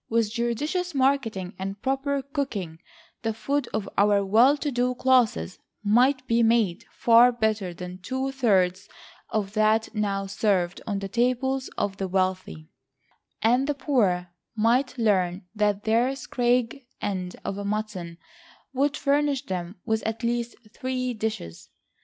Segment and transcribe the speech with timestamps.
[0.09, 2.79] With judicious marketing and proper cooking,
[3.21, 8.31] the food of our well to do classes might be made far better than two
[8.31, 8.89] thirds
[9.29, 12.67] of that now served on the tables of the wealthy;
[13.43, 18.17] and the poor might learn that their scrag end of mutton
[18.73, 21.69] would furnish them with at least three dishes.